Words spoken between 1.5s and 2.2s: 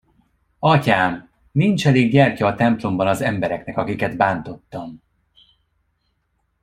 nincs elég